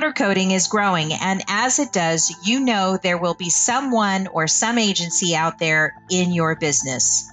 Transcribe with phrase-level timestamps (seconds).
[0.00, 4.46] powder coating is growing, and as it does, you know there will be someone or
[4.48, 7.30] some agency out there in your business.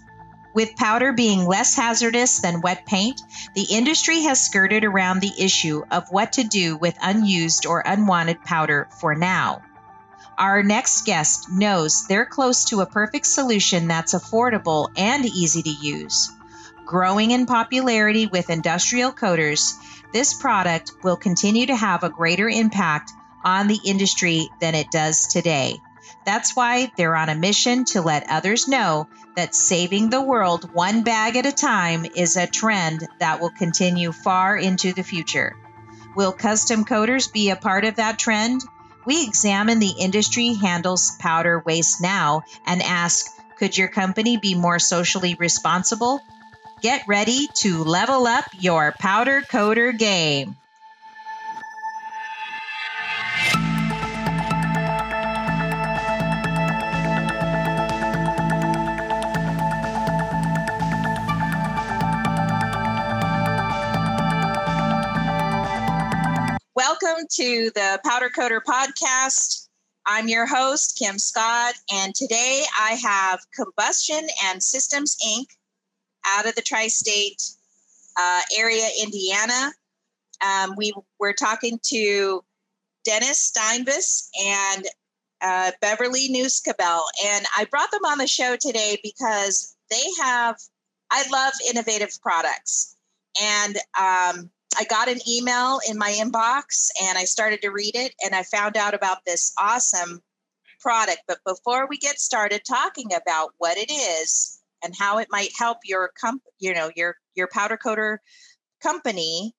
[0.54, 3.22] With powder being less hazardous than wet paint,
[3.56, 8.44] the industry has skirted around the issue of what to do with unused or unwanted
[8.44, 9.62] powder for now.
[10.38, 15.70] Our next guest knows they're close to a perfect solution that's affordable and easy to
[15.70, 16.34] use.
[16.86, 19.74] Growing in popularity with industrial coaters,
[20.14, 23.12] this product will continue to have a greater impact
[23.44, 25.82] on the industry than it does today.
[26.26, 31.04] That's why they're on a mission to let others know that saving the world one
[31.04, 35.56] bag at a time is a trend that will continue far into the future.
[36.16, 38.62] Will custom coaters be a part of that trend?
[39.06, 43.28] We examine the industry handles powder waste now and ask
[43.58, 46.22] could your company be more socially responsible?
[46.80, 50.56] Get ready to level up your powder coater game.
[66.76, 69.68] Welcome to the Powder Coater Podcast.
[70.06, 75.48] I'm your host, Kim Scott, and today I have Combustion and Systems Inc
[76.28, 77.42] out of the tri state
[78.18, 79.72] uh, area, Indiana.
[80.46, 82.44] Um, we were talking to
[83.06, 84.86] Dennis Steinbus and
[85.42, 87.02] uh, Beverly Newskabel.
[87.26, 90.58] And I brought them on the show today because they have,
[91.12, 92.96] I love innovative products.
[93.42, 98.14] And um, I got an email in my inbox and I started to read it
[98.24, 100.22] and I found out about this awesome
[100.80, 101.22] product.
[101.28, 105.80] But before we get started talking about what it is, and how it might help
[105.84, 108.22] your comp you know your your powder coater
[108.82, 109.54] company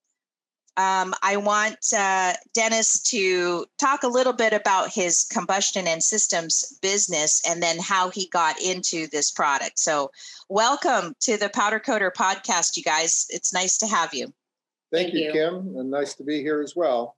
[0.77, 6.79] um, I want uh, Dennis to talk a little bit about his combustion and systems
[6.81, 9.77] business and then how he got into this product.
[9.77, 10.09] So,
[10.47, 13.25] welcome to the Powder Coater podcast, you guys.
[13.29, 14.27] It's nice to have you.
[14.93, 17.17] Thank, Thank you, you, Kim, and nice to be here as well.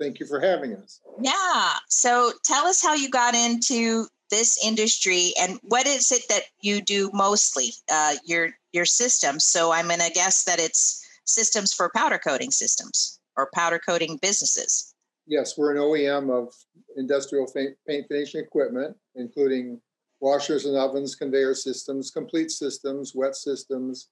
[0.00, 1.02] Thank you for having us.
[1.20, 1.74] Yeah.
[1.88, 6.80] So, tell us how you got into this industry and what is it that you
[6.80, 11.90] do mostly uh, your your systems so i'm going to guess that it's systems for
[11.94, 14.94] powder coating systems or powder coating businesses.
[15.26, 16.52] Yes we're an oem of
[16.96, 17.76] industrial paint
[18.08, 19.80] finishing equipment including
[20.20, 24.08] washers and ovens conveyor systems complete systems wet systems.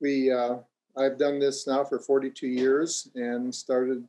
[0.00, 0.56] We uh,
[0.96, 4.02] i've done this now for 42 years and started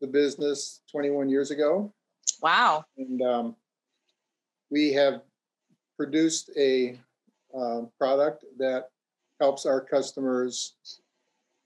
[0.00, 1.92] the business 21 years ago.
[2.40, 2.84] Wow.
[2.96, 3.56] And um,
[4.70, 5.22] we have
[5.96, 6.98] produced a
[7.56, 8.90] uh, product that
[9.40, 10.74] helps our customers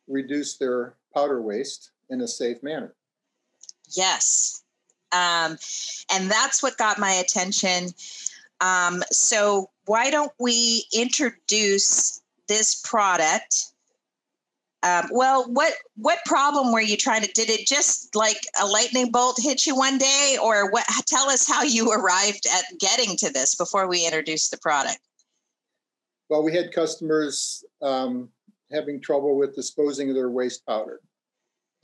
[0.08, 2.94] reduce their powder waste in a safe manner.
[3.90, 4.62] Yes.
[5.12, 5.58] Um,
[6.12, 7.88] and that's what got my attention.
[8.60, 13.71] Um, so, why don't we introduce this product
[14.82, 17.32] um, well, what what problem were you trying to?
[17.32, 20.84] Did it just like a lightning bolt hit you one day, or what?
[21.06, 24.98] Tell us how you arrived at getting to this before we introduce the product.
[26.28, 28.28] Well, we had customers um,
[28.72, 31.00] having trouble with disposing of their waste powder.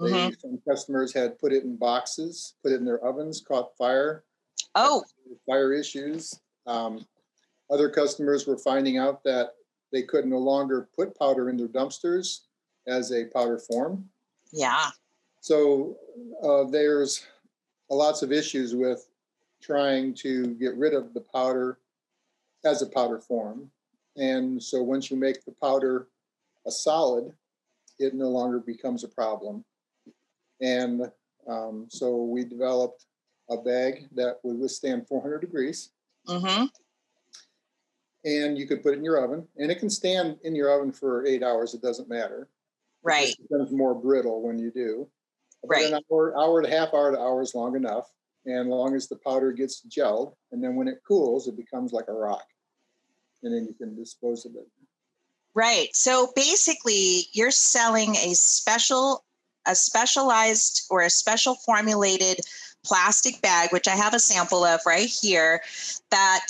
[0.00, 0.34] They, mm-hmm.
[0.40, 4.24] Some customers had put it in boxes, put it in their ovens, caught fire.
[4.74, 5.04] Oh,
[5.46, 6.40] fire issues.
[6.66, 7.06] Um,
[7.70, 9.50] other customers were finding out that
[9.92, 12.40] they could no longer put powder in their dumpsters
[12.88, 14.08] as a powder form.
[14.52, 14.86] Yeah.
[15.40, 15.96] So
[16.42, 17.24] uh, there's
[17.90, 19.08] lots of issues with
[19.62, 21.78] trying to get rid of the powder
[22.64, 23.70] as a powder form.
[24.16, 26.08] And so once you make the powder
[26.66, 27.32] a solid,
[27.98, 29.64] it no longer becomes a problem.
[30.60, 31.10] And
[31.48, 33.06] um, so we developed
[33.48, 35.90] a bag that would withstand 400 degrees.
[36.26, 36.64] Mm-hmm.
[38.24, 40.92] And you could put it in your oven, and it can stand in your oven
[40.92, 41.72] for eight hours.
[41.72, 42.48] It doesn't matter.
[43.02, 43.30] Right.
[43.30, 45.08] It becomes more brittle when you do.
[45.62, 45.92] But right.
[45.92, 48.08] An hour, hour and a half, hour to hour is long enough.
[48.46, 52.06] And long as the powder gets gelled, and then when it cools, it becomes like
[52.08, 52.46] a rock.
[53.42, 54.66] And then you can dispose of it.
[55.54, 55.88] Right.
[55.92, 59.24] So basically, you're selling a special,
[59.66, 62.40] a specialized or a special formulated
[62.84, 65.60] plastic bag, which I have a sample of right here.
[66.10, 66.46] That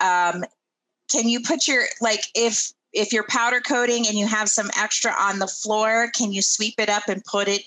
[0.00, 0.44] um,
[1.10, 5.12] can you put your like if if you're powder coating and you have some extra
[5.18, 7.62] on the floor, can you sweep it up and put it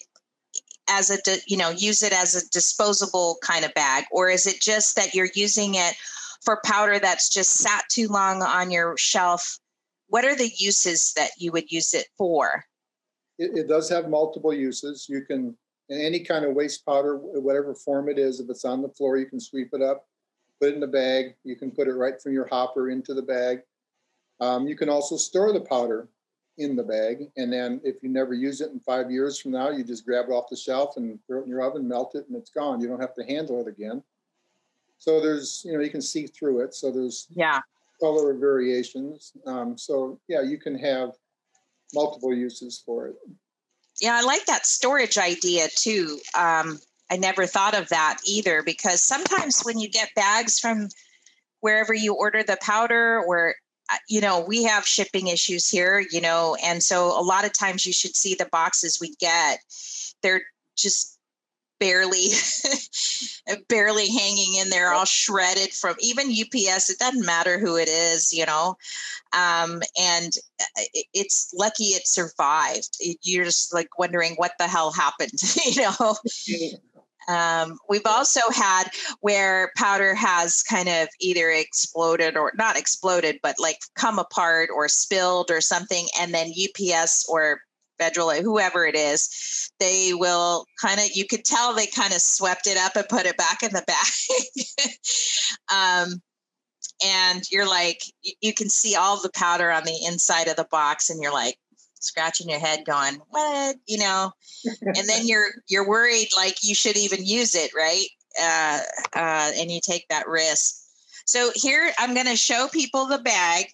[0.90, 1.18] as a,
[1.48, 4.06] you know, use it as a disposable kind of bag?
[4.12, 5.96] Or is it just that you're using it
[6.44, 9.60] for powder that's just sat too long on your shelf?
[10.08, 12.66] What are the uses that you would use it for?
[13.40, 15.08] It, it does have multiple uses.
[15.10, 15.56] You can
[15.90, 19.26] any kind of waste powder, whatever form it is, if it's on the floor, you
[19.26, 20.08] can sweep it up,
[20.62, 21.36] put it in the bag.
[21.44, 23.60] You can put it right from your hopper into the bag.
[24.44, 26.10] Um, you can also store the powder
[26.58, 27.32] in the bag.
[27.38, 30.26] And then if you never use it in five years from now, you just grab
[30.28, 32.82] it off the shelf and throw it in your oven, melt it, and it's gone.
[32.82, 34.04] You don't have to handle it again.
[34.98, 36.74] So there's, you know, you can see through it.
[36.74, 37.62] So there's yeah
[38.02, 39.32] color variations.
[39.48, 41.12] Um, so yeah, you can have
[41.94, 43.16] multiple uses for it.
[44.02, 46.20] Yeah, I like that storage idea too.
[46.38, 46.80] Um,
[47.10, 50.90] I never thought of that either because sometimes when you get bags from
[51.62, 53.56] wherever you order the powder or
[54.08, 57.86] you know we have shipping issues here you know and so a lot of times
[57.86, 59.60] you should see the boxes we get
[60.22, 60.42] they're
[60.76, 61.18] just
[61.80, 62.30] barely
[63.70, 68.32] barely hanging in there all shredded from even ups it doesn't matter who it is
[68.32, 68.76] you know
[69.34, 70.32] um, and
[70.62, 72.98] uh, it's lucky it survived.
[73.24, 75.32] You're just like wondering what the hell happened
[75.66, 76.16] you know
[77.28, 78.86] um, we've also had
[79.22, 84.88] where powder has kind of either exploded or not exploded, but like come apart or
[84.88, 87.60] spilled or something, and then UPS or
[88.00, 92.66] federal whoever it is they will kind of you could tell they kind of swept
[92.66, 94.90] it up and put it back in the bag.
[95.72, 96.22] Um,
[97.04, 98.02] and you're like
[98.42, 101.58] you can see all the powder on the inside of the box and you're like
[102.04, 103.76] scratching your head going what?
[103.88, 104.32] You know?
[104.86, 108.08] And then you're you're worried like you should even use it right?
[108.42, 108.80] Uh,
[109.16, 110.76] uh, and you take that risk.
[111.26, 113.66] So here i'm going to show people the bag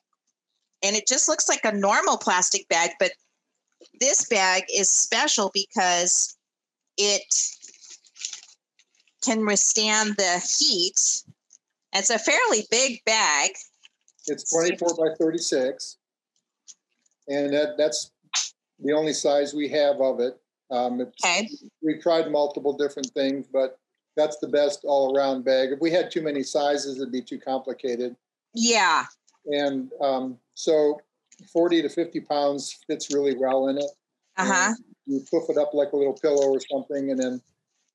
[0.83, 3.11] and it just looks like a normal plastic bag but
[3.99, 6.37] this bag is special because
[6.97, 7.23] it
[9.23, 11.23] can withstand the heat.
[11.93, 13.51] It's a fairly big bag.
[14.27, 15.97] It's 24 by 36
[17.27, 18.11] and that, that's
[18.83, 20.39] the only size we have of it.
[20.71, 21.49] Um, okay.
[21.81, 23.79] We tried multiple different things, but
[24.15, 25.69] that's the best all around bag.
[25.71, 28.15] If we had too many sizes, it'd be too complicated.
[28.53, 29.05] Yeah.
[29.45, 30.99] And um, so
[31.51, 33.91] 40 to 50 pounds fits really well in it.
[34.37, 34.73] Uh huh.
[35.05, 37.41] You poof it up like a little pillow or something, and then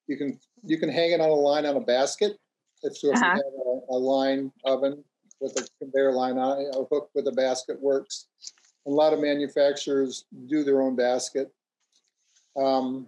[0.08, 2.32] you can you can hang it on a line on a basket.
[2.82, 3.36] If so, if uh-huh.
[3.36, 5.02] you have a, a, line oven
[5.40, 8.26] with a conveyor line on it, a hook with a basket works
[8.86, 11.52] a lot of manufacturers do their own basket.
[12.56, 13.06] Um,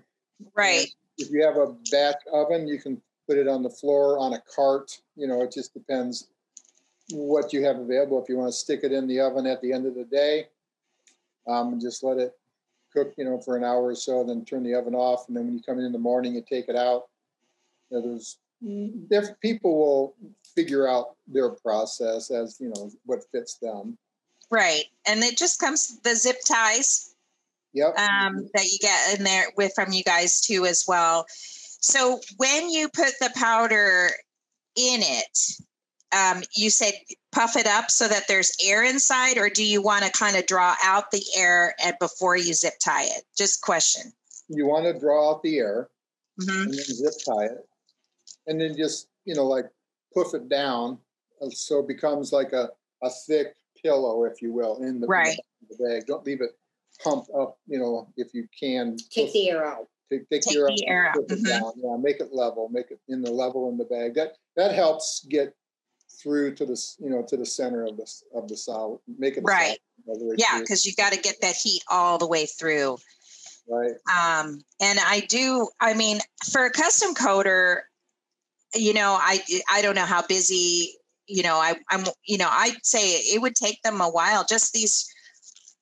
[0.55, 0.87] right.
[1.19, 4.43] If you have a back oven, you can put it on the floor on a
[4.55, 5.01] cart.
[5.17, 6.29] You know, it just depends
[7.11, 8.23] what you have available.
[8.23, 10.49] If you want to stick it in the oven at the end of the day,
[11.47, 12.37] um, and just let it
[12.93, 15.45] cook, you know, for an hour or so, then turn the oven off, and then
[15.45, 17.05] when you come in in the morning, you take it out.
[17.91, 18.39] You know, there's
[19.09, 20.15] different people will
[20.55, 23.97] figure out their process as you know what fits them.
[24.51, 24.85] Right.
[25.07, 27.15] And it just comes the zip ties.
[27.73, 27.99] Yep.
[27.99, 31.27] Um, that you get in there with from you guys too as well.
[31.29, 34.09] So when you put the powder
[34.77, 35.39] in it,
[36.17, 36.95] um, you said
[37.33, 40.47] puff it up so that there's air inside, or do you want to kind of
[40.47, 43.25] draw out the air and before you zip tie it?
[43.37, 44.13] Just question.
[44.49, 45.91] You want to draw out the air
[46.41, 46.63] mm-hmm.
[46.63, 47.69] and then zip tie it,
[48.47, 49.67] and then just you know like
[50.15, 50.99] puff it down
[51.43, 52.71] uh, so it becomes like a
[53.03, 53.55] a thick
[53.87, 55.39] pillow, if you will, in the, right.
[55.61, 56.07] in the bag.
[56.07, 56.51] Don't leave it
[57.03, 58.97] pumped up, you know, if you can.
[59.11, 59.89] Take the air out.
[60.11, 61.17] Take, take, take the air, the air out.
[61.17, 61.45] Mm-hmm.
[61.45, 61.73] Down.
[61.77, 64.15] Yeah, make it level, make it in the level in the bag.
[64.15, 65.55] That that helps get
[66.23, 69.01] through to the you know to the center of the of the solid.
[69.19, 69.79] Make it right.
[70.37, 72.99] yeah, because you got to get that heat all the way through.
[73.69, 73.95] Right.
[74.15, 75.69] Um, and I do.
[75.81, 76.21] I mean,
[76.53, 77.89] for a custom coater,
[78.75, 79.41] you know, I
[79.71, 80.95] I don't know how busy
[81.27, 84.45] you know, I, I'm, you know, I'd say it would take them a while.
[84.49, 85.07] Just these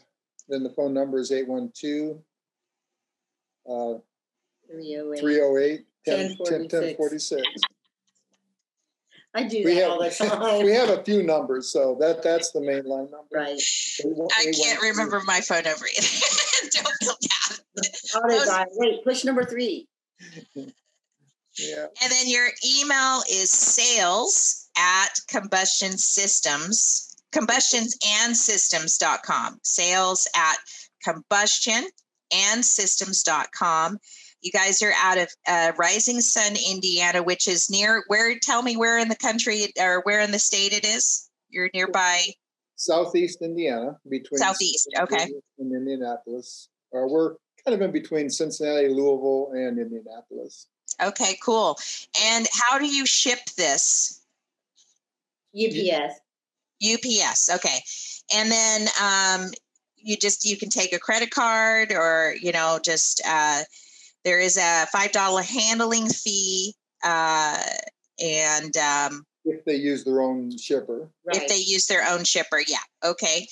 [0.49, 2.17] then the phone number is 812
[3.69, 3.99] uh,
[4.69, 5.19] 308.
[5.19, 7.43] 308 1046.
[9.37, 9.45] 1046.
[9.45, 10.65] I do We that all the have, time.
[10.65, 13.27] we have a few numbers, so that that's the main line number.
[13.31, 13.61] Right.
[14.37, 16.07] I can't remember my phone number either.
[16.71, 17.59] Don't feel bad.
[18.15, 18.65] Auto dial.
[18.73, 19.87] Wait, push number three.
[20.55, 21.87] Yeah.
[22.03, 22.47] And then your
[22.79, 29.59] email is sales at combustion systems, combustions and systems.com.
[29.63, 30.57] Sales at
[31.03, 31.87] combustion
[32.33, 33.97] and systems.com.
[34.41, 38.37] You guys are out of uh, Rising Sun, Indiana, which is near where?
[38.39, 41.29] Tell me where in the country or where in the state it is.
[41.49, 42.19] You're nearby.
[42.75, 45.31] Southeast Indiana, between Southeast, okay.
[45.57, 46.69] and Indianapolis.
[46.91, 50.67] Or we're kind of in between Cincinnati, Louisville, and Indianapolis.
[51.01, 51.77] Okay, cool.
[52.21, 54.21] And how do you ship this?
[55.55, 56.19] UPS.
[56.83, 57.49] UPS.
[57.55, 57.79] Okay.
[58.35, 59.51] And then um,
[59.95, 63.61] you just you can take a credit card or you know just uh,
[64.27, 67.63] there is a five dollar handling fee uh,
[68.21, 71.09] and um, If they use their own shipper.
[71.25, 71.37] Right.
[71.37, 73.47] if they use their own shipper, yeah, okay.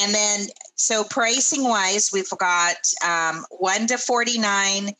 [0.00, 4.90] And then so pricing wise, we've got um, one to forty nine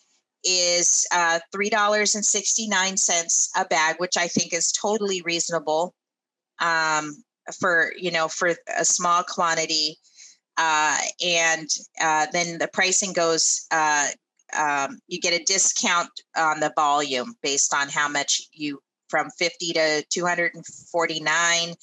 [0.45, 5.21] is uh, three dollars and sixty nine cents a bag, which I think is totally
[5.27, 5.95] reasonable
[6.59, 7.23] um,
[7.61, 9.99] for you know for a small quantity.
[10.57, 11.69] Uh, and
[12.01, 13.67] uh, then the pricing goes.
[14.57, 19.73] Um, you get a discount on the volume based on how much you from 50
[19.73, 21.75] to 249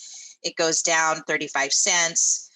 [0.43, 2.49] it goes down 35 cents.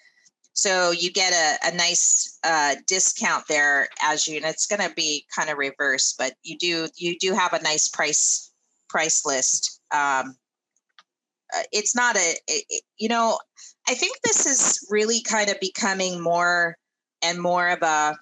[0.54, 4.94] So you get a, a nice uh, discount there as you and it's going to
[4.94, 8.51] be kind of reverse but you do you do have a nice price
[8.89, 10.36] price list um,
[11.56, 13.38] uh, it's not a it- you know
[13.88, 16.78] i think this is really kind of becoming more
[17.22, 18.18] and more of a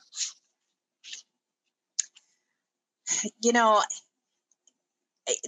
[3.41, 3.81] you know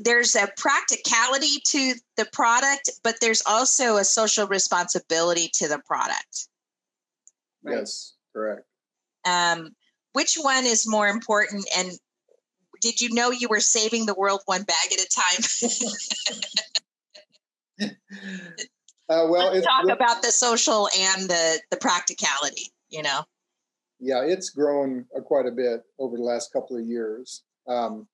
[0.01, 6.47] there's a practicality to the product but there's also a social responsibility to the product
[7.61, 7.79] Right.
[7.79, 8.65] Yes, correct.
[9.25, 9.75] um,
[10.13, 11.91] which one is more important and
[12.81, 15.41] did you know you were saving the world one bag at a time
[19.11, 23.23] Uh, well, let's it's talk gro- about the social and the the practicality you know
[23.99, 27.43] yeah, it's grown uh, quite a bit over the last couple of years.
[27.69, 28.07] Um,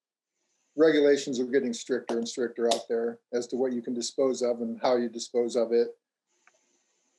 [0.75, 4.62] regulations are getting stricter and stricter out there as to what you can dispose of
[4.62, 5.95] and how you dispose of it.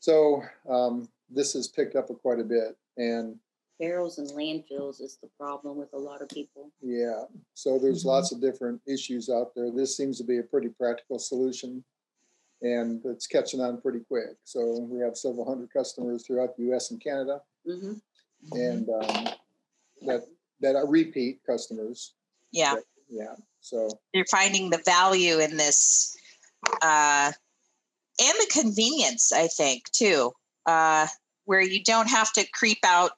[0.01, 3.37] So um, this has picked up quite a bit, and
[3.81, 6.71] Barrels and landfills is the problem with a lot of people.
[6.81, 7.25] yeah,
[7.55, 8.07] so there's Mhm.
[8.07, 9.71] lots of different issues out there.
[9.71, 11.85] This seems to be a pretty practical solution,
[12.63, 14.37] and it's catching on pretty quick.
[14.45, 16.91] So we have several hundred customers throughout the U.S.
[16.91, 17.43] and Canada.
[17.65, 17.95] hmm
[18.53, 19.29] and um,
[20.03, 20.23] that
[20.61, 22.15] that are repeat customers.
[22.53, 22.75] Yeah.
[23.09, 23.35] Yeah.
[23.61, 23.89] So.
[24.13, 26.17] You're finding the value in this
[26.83, 27.33] uh,
[28.19, 30.33] and the convenience i think too
[30.67, 31.07] uh,
[31.45, 33.13] where you don't have to creep out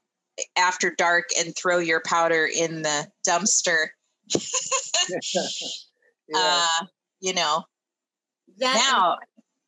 [0.56, 3.88] after dark and throw your powder in the dumpster.
[6.30, 6.84] Yeah, uh,
[7.20, 7.64] you know.
[8.58, 9.16] That now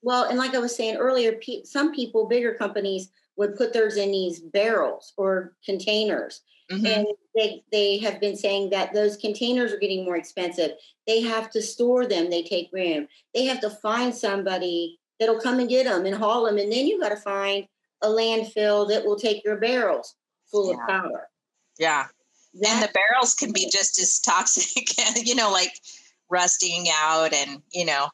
[0.03, 3.97] well, and like I was saying earlier, pe- some people, bigger companies, would put theirs
[3.97, 7.07] in these barrels or containers, mhm, and
[7.37, 10.73] they they have been saying that those containers are getting more expensive.
[11.07, 12.31] They have to store them.
[12.31, 13.07] They take room.
[13.35, 16.87] They have to find somebody that'll come and get them and haul them, and then
[16.87, 17.67] you got to find
[18.03, 20.15] a landfill that will take your barrels
[20.51, 20.83] full Yeah.
[20.83, 21.29] of powder.
[21.79, 22.07] yeah
[22.55, 24.89] and That- the barrels can be just as toxic
[25.27, 25.73] you know like
[26.31, 28.09] rusting out and you know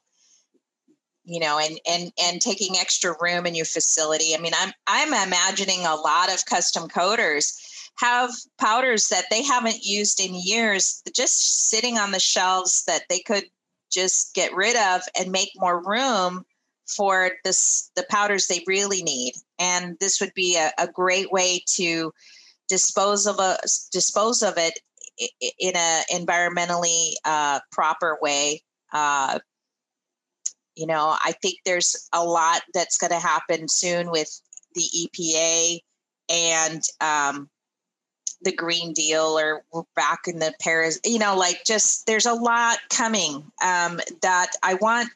[1.25, 5.09] you know and and and taking extra room in your facility i mean i'm i'm
[5.27, 7.57] imagining a lot of custom coaters
[7.99, 13.21] have powders that they haven't used in years just sitting on the shelves that they
[13.21, 13.45] could
[13.91, 16.45] just get rid of and make more room
[16.87, 21.61] for this the powders they really need and this would be a, a great way
[21.67, 22.13] to
[22.69, 23.59] dispose of a
[23.93, 24.79] dispose of it
[25.59, 28.63] in a environmentally uh, proper way.
[28.93, 29.39] Uh,
[30.75, 34.29] you know, I think there's a lot that's going to happen soon with
[34.75, 35.81] the EPA
[36.29, 37.49] and um,
[38.47, 40.99] the Green Deal, or we're back in the Paris.
[41.05, 45.11] You know, like just there's a lot coming um, that I want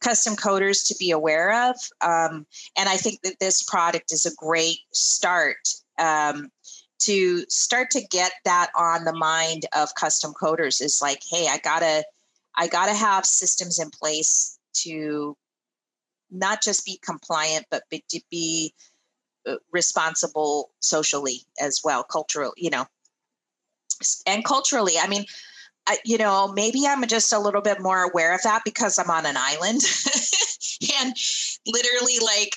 [0.00, 2.46] custom coaters to be aware of, um,
[2.78, 5.58] and I think that this product is a great start.
[5.98, 6.48] Um,
[6.98, 11.58] to start to get that on the mind of custom coaters is like hey i
[11.58, 12.02] gotta
[12.56, 15.36] i gotta have systems in place to
[16.30, 18.74] not just be compliant, but be, to be
[19.72, 22.86] responsible socially as well, cultural, you know,
[24.26, 24.94] and culturally.
[25.00, 25.24] I mean,
[25.86, 29.10] I, you know, maybe I'm just a little bit more aware of that because I'm
[29.10, 29.82] on an island
[31.00, 31.14] and
[31.66, 32.56] literally like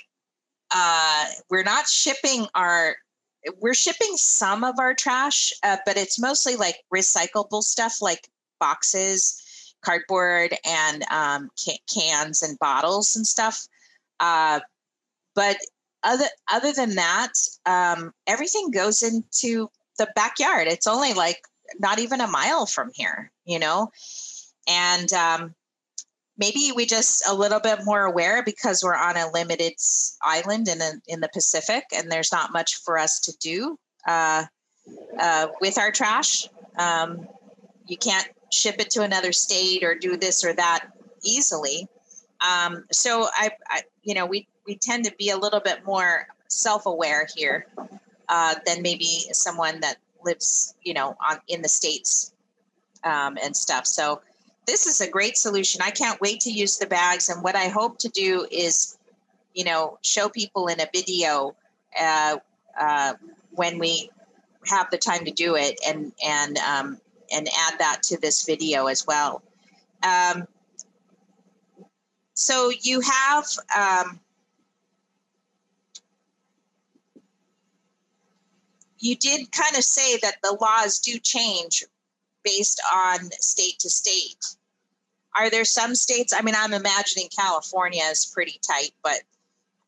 [0.73, 2.95] uh, we're not shipping our
[3.61, 8.27] we're shipping some of our trash, uh, but it's mostly like recyclable stuff like
[8.59, 9.41] boxes,
[9.81, 11.49] cardboard, and um,
[11.93, 13.65] cans and bottles and stuff.
[14.19, 14.59] Uh,
[15.35, 15.57] but
[16.03, 17.33] other other than that,
[17.65, 20.67] um, everything goes into the backyard.
[20.67, 21.41] It's only like
[21.79, 23.91] not even a mile from here, you know,
[24.67, 25.55] and um,
[26.37, 29.73] maybe we just a little bit more aware because we're on a limited
[30.23, 33.77] island in a, in the Pacific, and there's not much for us to do
[34.07, 34.45] uh,
[35.19, 36.47] uh, with our trash.
[36.77, 37.27] Um,
[37.85, 40.87] you can't ship it to another state or do this or that
[41.23, 41.87] easily.
[42.41, 46.27] Um, so I, I, you know, we we tend to be a little bit more
[46.47, 47.65] self-aware here
[48.29, 52.33] uh, than maybe someone that lives, you know, on in the states
[53.03, 53.87] um, and stuff.
[53.87, 54.21] So
[54.67, 55.81] this is a great solution.
[55.81, 57.29] I can't wait to use the bags.
[57.29, 58.99] And what I hope to do is,
[59.55, 61.55] you know, show people in a video
[61.99, 62.37] uh,
[62.79, 63.13] uh,
[63.55, 64.11] when we
[64.67, 66.99] have the time to do it, and and um,
[67.33, 69.41] and add that to this video as well.
[70.03, 70.47] Um,
[72.35, 73.45] so you have.
[73.75, 74.19] Um,
[78.99, 81.83] you did kind of say that the laws do change
[82.43, 84.45] based on state to state.
[85.37, 86.33] Are there some states?
[86.33, 89.21] I mean, I'm imagining California is pretty tight, but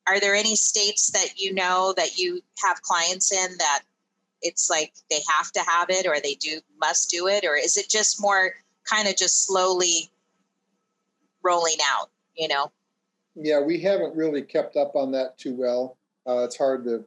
[0.07, 3.83] are there any states that you know that you have clients in that
[4.41, 7.77] it's like they have to have it or they do must do it or is
[7.77, 8.53] it just more
[8.83, 10.09] kind of just slowly
[11.43, 12.71] rolling out you know
[13.35, 17.05] yeah we haven't really kept up on that too well uh, it's hard to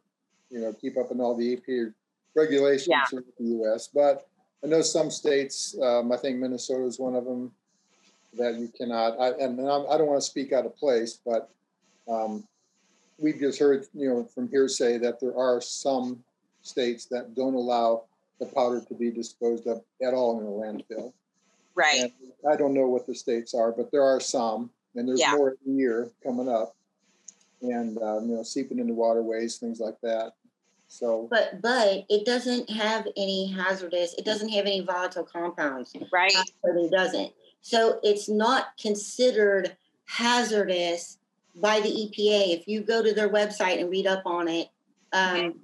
[0.50, 1.92] you know keep up on all the EPA
[2.34, 3.18] regulations yeah.
[3.38, 4.26] in the us but
[4.62, 7.50] i know some states um, i think minnesota is one of them
[8.36, 11.20] that you cannot I, and I'm, i do not want to speak out of place
[11.24, 11.50] but
[12.08, 12.46] um,
[13.18, 16.22] we've just heard you know from hearsay that there are some
[16.62, 18.04] states that don't allow
[18.40, 21.12] the powder to be disposed of at all in a landfill.
[21.74, 22.00] Right.
[22.02, 22.12] And
[22.50, 25.32] I don't know what the states are, but there are some, and there's yeah.
[25.32, 26.74] more every year coming up,
[27.62, 30.32] and um, you know, seeping into waterways, things like that.
[30.94, 34.14] So, but but it doesn't have any hazardous.
[34.14, 35.92] It doesn't have any volatile compounds.
[36.12, 36.32] Right.
[36.62, 37.32] It doesn't.
[37.62, 39.76] So it's not considered
[40.06, 41.18] hazardous
[41.56, 42.56] by the EPA.
[42.60, 44.68] If you go to their website and read up on it,
[45.12, 45.54] um,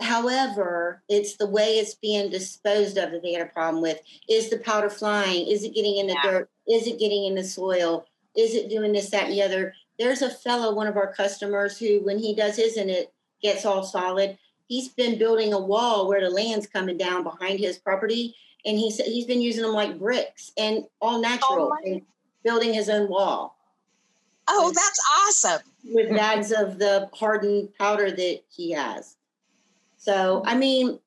[0.00, 4.00] However, it's the way it's being disposed of that they had a problem with.
[4.28, 5.46] Is the powder flying?
[5.46, 6.30] Is it getting in the yeah.
[6.30, 6.50] dirt?
[6.68, 8.04] Is it getting in the soil?
[8.36, 9.72] Is it doing this, that, and the other?
[9.98, 13.64] There's a fellow, one of our customers, who when he does his and it gets
[13.64, 14.36] all solid,
[14.68, 18.90] he's been building a wall where the land's coming down behind his property, and he
[18.90, 22.02] said he's been using them like bricks and all natural, oh and
[22.42, 23.56] building his own wall.
[24.48, 25.66] Oh, that's awesome!
[25.84, 26.16] With mm-hmm.
[26.16, 29.16] bags of the hardened powder that he has.
[29.96, 30.98] So, I mean,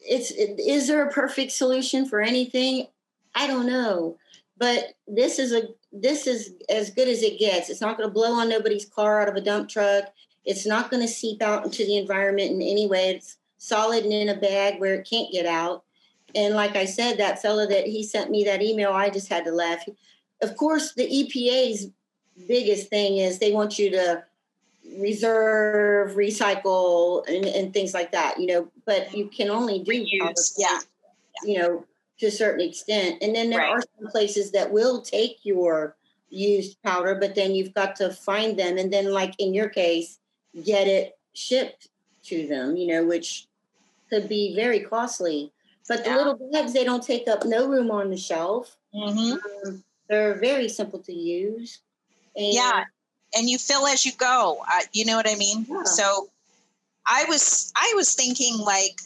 [0.00, 2.86] it's it, is there a perfect solution for anything?
[3.34, 4.16] I don't know,
[4.56, 7.68] but this is a this is as good as it gets.
[7.68, 10.04] It's not going to blow on nobody's car out of a dump truck.
[10.46, 13.10] It's not going to seep out into the environment in any way.
[13.10, 15.82] It's solid and in a bag where it can't get out.
[16.34, 19.44] And like I said, that fellow that he sent me that email, I just had
[19.44, 19.84] to laugh.
[20.42, 21.88] Of course, the EPA's
[22.46, 24.22] biggest thing is they want you to
[24.98, 30.54] reserve, recycle, and, and things like that, you know, but you can only do Reuse,
[30.58, 30.78] yeah.
[31.42, 31.84] you know,
[32.18, 33.18] to a certain extent.
[33.22, 33.72] And then there right.
[33.72, 35.96] are some places that will take your
[36.30, 40.18] used powder, but then you've got to find them and then like in your case,
[40.62, 41.88] get it shipped
[42.24, 43.46] to them, you know, which
[44.10, 45.52] could be very costly.
[45.88, 46.16] But the yeah.
[46.16, 48.76] little bags, they don't take up no room on the shelf.
[48.94, 49.68] Mm-hmm.
[49.68, 51.80] Um, they're very simple to use.
[52.34, 52.84] And yeah,
[53.36, 54.64] and you fill as you go.
[54.66, 55.66] Uh, you know what I mean?
[55.68, 55.84] Yeah.
[55.84, 56.28] So
[57.06, 59.00] I was I was thinking like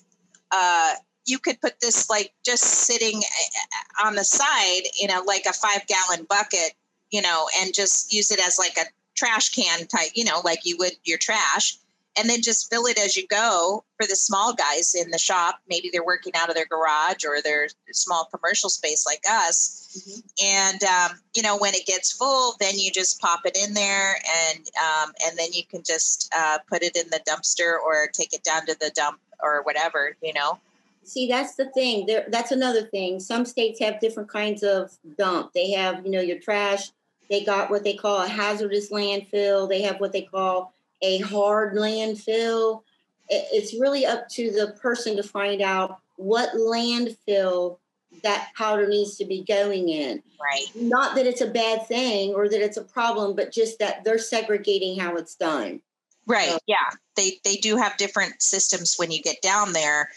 [0.50, 0.94] uh,
[1.26, 5.52] you could put this like just sitting uh, on the side you know, like a
[5.52, 6.72] five gallon bucket,
[7.10, 8.88] you know, and just use it as like a
[9.20, 11.76] trash can type, you know, like you would your trash
[12.18, 15.61] and then just fill it as you go for the small guys in the shop.
[15.68, 19.87] Maybe they're working out of their garage or their small commercial space like us.
[19.96, 20.20] Mm-hmm.
[20.44, 24.14] And um, you know, when it gets full, then you just pop it in there,
[24.14, 28.33] and um, and then you can just uh, put it in the dumpster or take
[28.33, 30.16] it down to the dump or whatever.
[30.22, 30.59] You know.
[31.02, 32.06] See, that's the thing.
[32.06, 33.18] There, that's another thing.
[33.20, 35.52] Some states have different kinds of dump.
[35.54, 36.90] They have, you know, your trash
[37.31, 39.69] They got what they call a hazardous landfill.
[39.69, 42.83] They have what they call a hard landfill.
[43.29, 47.79] It's really up to the person to find out what landfill
[48.25, 50.23] that powder needs to be going in.
[50.43, 50.66] Right.
[50.75, 54.19] Not that it's a bad thing or that it's a problem, but just that they're
[54.19, 55.81] segregating how it's done.
[56.27, 56.49] Right.
[56.49, 56.77] So, yeah.
[57.16, 60.11] They they do have different systems when you get down there.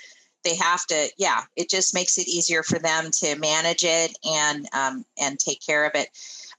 [0.44, 4.68] They have to, yeah, it just makes it easier for them to manage it and
[4.74, 6.10] um, and take care of it.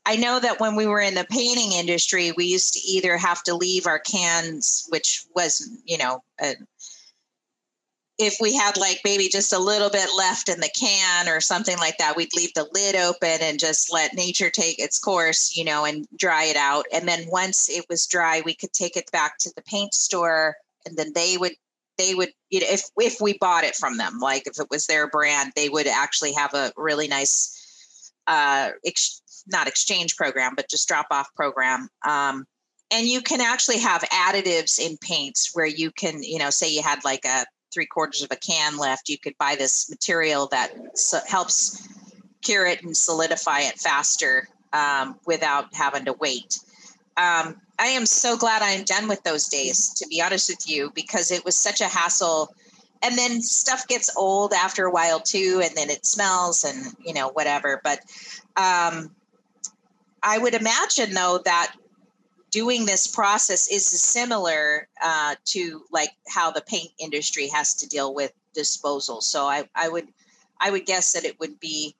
[0.07, 3.43] I know that when we were in the painting industry, we used to either have
[3.45, 6.55] to leave our cans, which was, you know, a,
[8.19, 11.79] if we had like maybe just a little bit left in the can or something
[11.79, 15.65] like that, we'd leave the lid open and just let nature take its course, you
[15.65, 16.85] know, and dry it out.
[16.93, 20.55] And then once it was dry, we could take it back to the paint store
[20.87, 21.53] and then they would
[21.99, 24.87] they would you know if if we bought it from them like if it was
[24.87, 30.69] their brand they would actually have a really nice uh ex- not exchange program but
[30.69, 32.45] just drop off program um
[32.91, 36.83] and you can actually have additives in paints where you can you know say you
[36.83, 40.73] had like a three quarters of a can left, you could buy this material that
[41.27, 41.87] helps
[42.41, 46.59] cure it and solidify it faster um, without having to wait.
[47.17, 50.93] Um, I am so glad I'm done with those days, to be honest with you,
[50.95, 52.55] because it was such a hassle.
[53.03, 57.13] And then stuff gets old after a while too, and then it smells and you
[57.13, 57.81] know whatever.
[57.85, 58.01] But
[58.57, 59.11] um,
[60.25, 61.75] I would imagine though that
[62.51, 68.15] doing this process is similar uh, to like how the paint industry has to deal
[68.15, 69.21] with disposal.
[69.21, 70.09] So I, I would
[70.61, 71.95] I would guess that it would be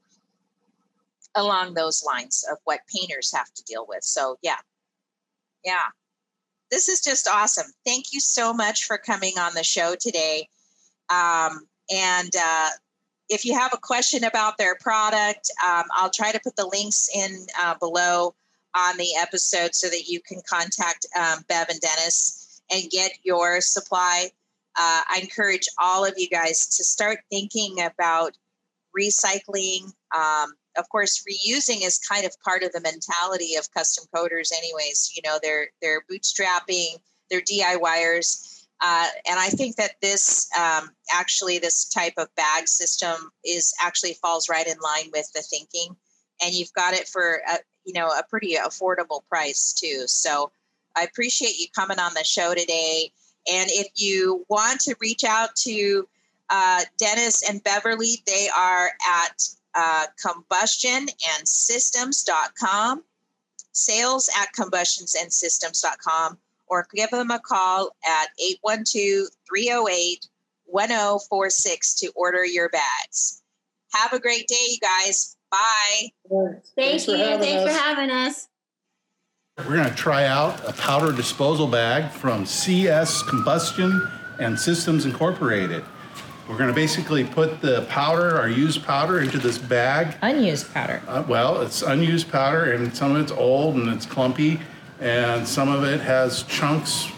[1.35, 4.05] along those lines of what painters have to deal with.
[4.05, 4.59] So yeah,
[5.65, 5.87] yeah,
[6.71, 7.67] this is just awesome.
[7.85, 10.49] Thank you so much for coming on the show today.
[11.11, 12.71] Um, and uh,
[13.29, 17.09] if you have a question about their product, um, I'll try to put the links
[17.15, 18.35] in uh, below
[18.77, 23.61] on the episode so that you can contact um, Bev and Dennis and get your
[23.61, 24.31] supply.
[24.77, 28.37] Uh, I encourage all of you guys to start thinking about
[28.99, 29.93] recycling.
[30.17, 35.13] Um, of course, reusing is kind of part of the mentality of custom coaters, anyways.
[35.15, 36.97] You know, they're they're bootstrapping,
[37.31, 43.31] they're DIYers, uh, and I think that this um, actually this type of bag system
[43.45, 45.97] is actually falls right in line with the thinking
[46.43, 50.05] and you've got it for a, you know a pretty affordable price too.
[50.07, 50.51] So
[50.97, 53.11] I appreciate you coming on the show today.
[53.51, 56.07] And if you want to reach out to
[56.51, 63.03] uh, Dennis and Beverly, they are at uh, combustionandsystems.com,
[63.73, 70.27] sales at combustionandsystems.com, or give them a call at 812 308
[70.67, 73.43] 1046 to order your bags.
[73.93, 75.37] Have a great day, you guys.
[75.51, 76.09] Bye.
[76.29, 77.17] Thank Thanks you.
[77.17, 77.77] For Thanks us.
[77.77, 78.49] for having us.
[79.59, 85.85] We're going to try out a powder disposal bag from CS Combustion and Systems Incorporated.
[86.49, 90.17] We're going to basically put the powder, our used powder, into this bag.
[90.23, 91.01] Unused powder.
[91.07, 94.61] Uh, well, it's unused powder, and some of it's old and it's clumpy,
[95.01, 97.11] and some of it has chunks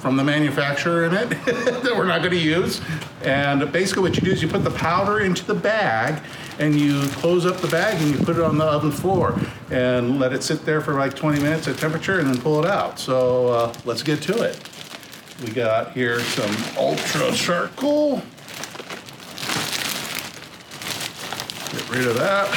[0.00, 2.80] from the manufacturer in it that we're not going to use.
[3.22, 6.22] And basically, what you do is you put the powder into the bag
[6.58, 9.38] and you close up the bag and you put it on the oven floor
[9.70, 12.70] and let it sit there for like 20 minutes at temperature and then pull it
[12.70, 12.98] out.
[12.98, 14.58] So uh, let's get to it.
[15.44, 18.22] We got here some ultra charcoal.
[21.72, 22.48] Get rid of that.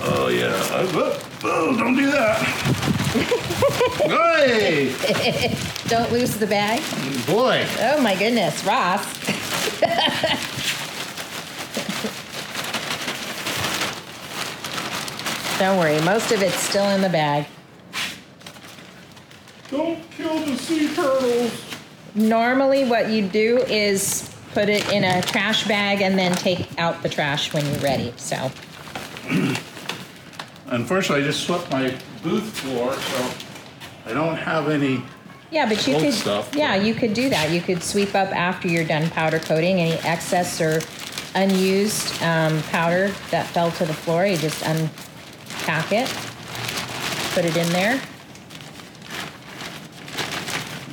[0.00, 2.88] Oh yeah, oh, don't do that
[4.08, 5.56] hey!
[5.88, 6.82] Don't lose the bag.
[7.26, 7.66] Boy.
[7.80, 9.06] Oh my goodness, Ross.
[15.58, 17.46] Don't worry, most of it's still in the bag.
[19.70, 21.64] Don't kill the sea turtles.
[22.14, 27.02] Normally, what you do is put it in a trash bag and then take out
[27.02, 28.12] the trash when you're ready.
[28.16, 28.50] So.
[30.70, 33.30] Unfortunately, I just swept my booth floor, so
[34.06, 35.02] I don't have any
[35.50, 36.54] Yeah, but you old could, stuff.
[36.54, 37.50] yeah, you could do that.
[37.50, 40.80] You could sweep up after you're done powder coating, any excess or
[41.34, 46.08] unused um, powder that fell to the floor, you just unpack it,
[47.34, 48.00] put it in there.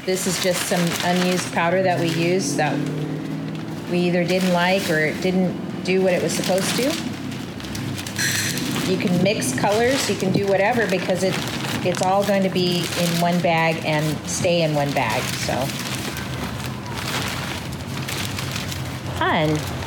[0.06, 2.78] This is just some unused powder that we used that
[3.90, 7.15] we either didn't like or it didn't do what it was supposed to
[8.88, 11.34] you can mix colors, you can do whatever because it
[11.86, 15.22] it's all going to be in one bag and stay in one bag.
[15.46, 15.56] So
[19.18, 19.85] fun.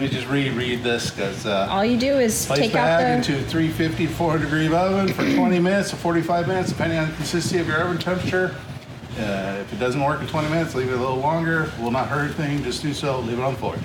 [0.00, 3.22] Let me just reread this because uh, All you do is place take out bag
[3.22, 3.34] the.
[3.34, 7.16] into 350 to 400 degree oven for 20 minutes to 45 minutes, depending on the
[7.16, 8.54] consistency of your oven temperature.
[9.18, 11.70] Uh, if it doesn't work in 20 minutes, leave it a little longer.
[11.78, 12.64] Will not hurt anything.
[12.64, 13.20] Just do so.
[13.20, 13.76] Leave it on the floor.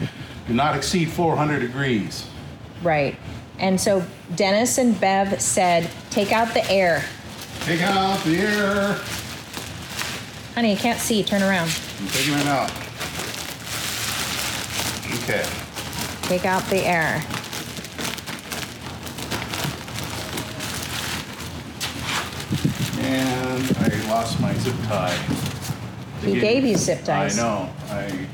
[0.48, 2.26] Do not exceed 400 degrees.
[2.82, 3.18] Right.
[3.60, 4.02] And so
[4.38, 7.04] Dennis and Bev said, take out the air.
[7.64, 8.94] Take out the air.
[10.54, 11.26] Honey, you can't see.
[11.26, 11.78] Turn around.
[12.00, 12.72] I'm taking it out.
[15.24, 15.65] Okay.
[16.28, 17.24] Take out the air.
[23.00, 25.16] And I lost my zip tie.
[26.22, 27.38] He gave you zip ties.
[27.38, 27.70] I know.
[27.90, 28.28] I.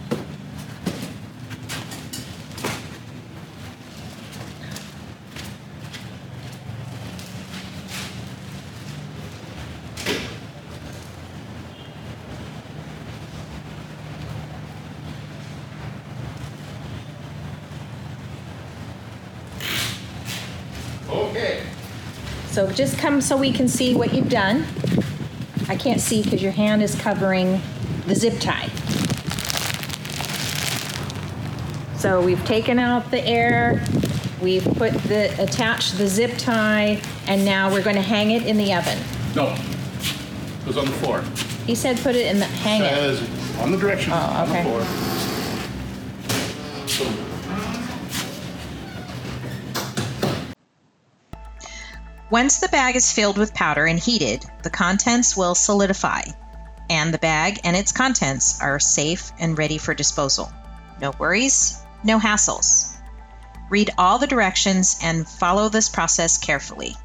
[22.52, 24.66] So just come so we can see what you've done.
[25.70, 27.62] I can't see because your hand is covering
[28.08, 28.68] the zip tie.
[31.98, 33.82] So we've taken out the air,
[34.42, 38.58] we've put the, attached the zip tie, and now we're going to hang it in
[38.58, 38.98] the oven.
[39.34, 39.56] No.
[40.62, 41.22] It was on the floor.
[41.66, 42.90] He said put it in the, hang it.
[42.90, 44.64] Says on the direction, Oh, on the oh, okay.
[44.64, 44.82] floor.
[46.88, 47.31] So,
[52.32, 56.22] Once the bag is filled with powder and heated, the contents will solidify,
[56.90, 60.50] and the bag and its contents are safe and ready for disposal.
[61.02, 62.96] No worries, no hassles.
[63.70, 66.96] Read all the directions and follow this process carefully.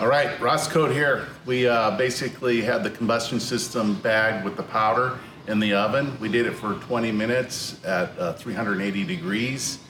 [0.00, 1.26] All right, Ross Code here.
[1.44, 5.18] We uh, basically had the combustion system bag with the powder
[5.48, 6.18] in the oven.
[6.18, 9.80] We did it for 20 minutes at uh, 380 degrees.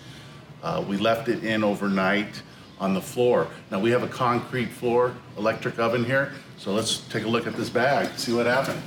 [0.64, 2.40] Uh, we left it in overnight
[2.80, 3.46] on the floor.
[3.70, 7.54] Now we have a concrete floor electric oven here, so let's take a look at
[7.54, 8.80] this bag, see what happened.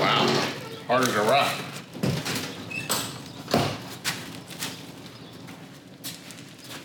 [0.00, 0.26] Wow,
[0.86, 1.52] hard as a rock.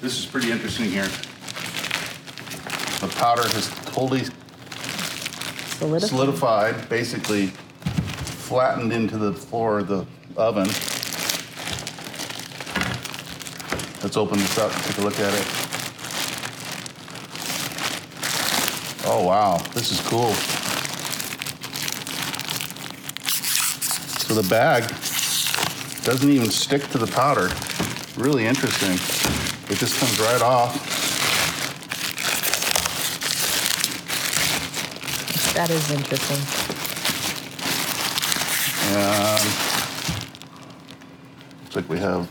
[0.02, 1.08] This is pretty interesting here.
[3.00, 4.24] The powder has totally
[5.78, 6.08] Solidify.
[6.08, 7.54] solidified, basically
[8.52, 10.68] flattened into the floor of the oven.
[14.04, 15.48] Let's open this up and take a look at it.
[19.06, 20.34] Oh wow, this is cool.
[24.20, 24.84] So the bag
[26.04, 27.50] doesn't even stick to the powder.
[28.18, 28.96] Really interesting.
[29.72, 30.76] It just comes right off.
[35.54, 36.71] That is interesting.
[38.94, 39.44] And
[41.64, 42.30] looks like we have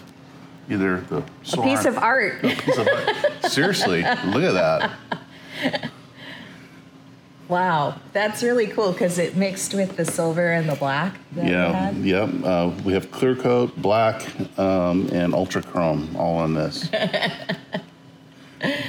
[0.68, 2.42] either the A piece of art.
[2.42, 3.16] piece of art.
[3.50, 4.90] Seriously, look at that.
[7.48, 11.16] Wow, that's really cool because it mixed with the silver and the black.
[11.32, 11.96] that we Yeah, had.
[11.96, 12.18] yeah.
[12.22, 14.22] Uh, we have clear coat, black,
[14.58, 16.88] um, and ultra chrome all on this.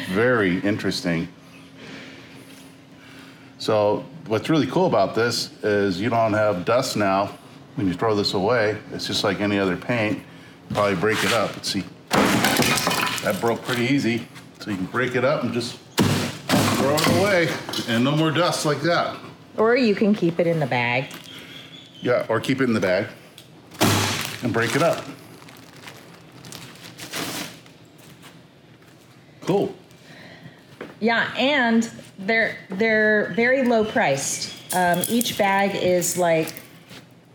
[0.09, 1.27] Very interesting.
[3.57, 7.31] So, what's really cool about this is you don't have dust now
[7.81, 8.77] when you throw this away.
[8.93, 10.21] It's just like any other paint.
[10.69, 11.49] Probably break it up.
[11.55, 11.83] Let's see.
[12.11, 14.27] That broke pretty easy.
[14.59, 17.49] So, you can break it up and just throw it away,
[17.87, 19.17] and no more dust like that.
[19.57, 21.07] Or you can keep it in the bag.
[22.01, 23.07] Yeah, or keep it in the bag
[24.43, 25.03] and break it up.
[29.41, 29.73] Cool.
[30.99, 31.89] Yeah, and
[32.19, 34.53] they're they're very low priced.
[34.75, 36.53] Um, each bag is like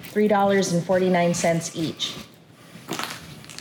[0.07, 2.15] three dollars and forty nine cents each.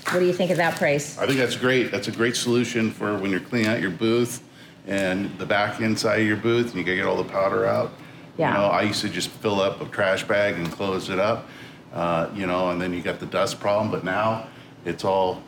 [0.10, 1.18] What do you think of that price?
[1.18, 1.92] I think that's great.
[1.92, 4.44] That's a great solution for when you're cleaning out your booth
[4.88, 7.92] and the back inside of your booth and you gotta get all the powder out.
[8.38, 8.50] Yeah.
[8.50, 11.48] You know, I used to just fill up a trash bag and close it up,
[11.94, 14.48] uh, you know, and then you got the dust problem, but now
[14.86, 15.42] it's all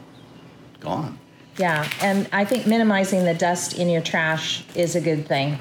[0.79, 1.19] gone.
[1.57, 5.59] Yeah, and I think minimizing the dust in your trash is a good thing.